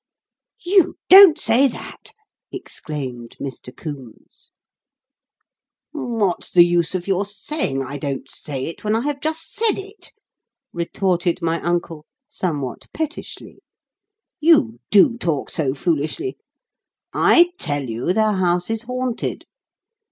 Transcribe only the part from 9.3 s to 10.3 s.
said it?"